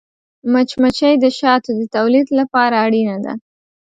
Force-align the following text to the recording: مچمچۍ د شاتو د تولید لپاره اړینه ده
مچمچۍ 0.53 1.13
د 1.19 1.25
شاتو 1.39 1.69
د 1.79 1.81
تولید 1.95 2.27
لپاره 2.39 2.75
اړینه 2.85 3.17
ده 3.25 3.33